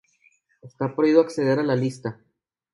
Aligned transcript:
Está 0.63 0.95
prohibido 0.95 1.21
acceder 1.21 1.59
a 1.59 1.63
la 1.63 1.75
isla. 1.75 2.19